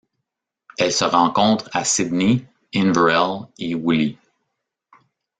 Elle 0.79 0.91
se 0.91 1.03
rencontre 1.03 1.69
à 1.73 1.83
Sydney, 1.83 2.43
Inverell 2.73 3.41
et 3.59 3.75
Wooli. 3.75 4.17